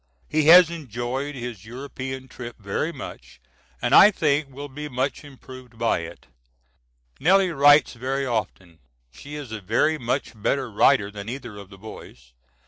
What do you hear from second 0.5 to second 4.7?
enjoyed his European trip very much and I think will